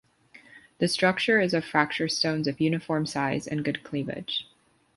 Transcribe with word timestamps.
The 0.79 0.87
structure 0.87 1.39
is 1.39 1.53
of 1.53 1.63
fracture 1.63 2.07
stones 2.09 2.47
of 2.47 2.59
uniform 2.59 3.05
size 3.05 3.45
and 3.47 3.63
good 3.63 3.83
cleavage. 3.83 4.47